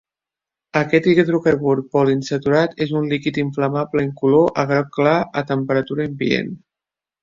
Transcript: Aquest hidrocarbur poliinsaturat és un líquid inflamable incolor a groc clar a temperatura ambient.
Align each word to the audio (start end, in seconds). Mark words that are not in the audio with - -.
Aquest 0.79 1.09
hidrocarbur 1.11 1.75
poliinsaturat 1.97 2.75
és 2.87 2.95
un 3.03 3.07
líquid 3.13 3.39
inflamable 3.45 4.09
incolor 4.09 4.53
a 4.65 4.69
groc 4.75 4.93
clar 5.01 5.17
a 5.45 5.49
temperatura 5.55 6.13
ambient. 6.15 6.55